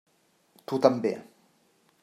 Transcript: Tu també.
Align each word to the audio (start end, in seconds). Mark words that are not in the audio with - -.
Tu 0.71 0.79
també. 0.87 1.13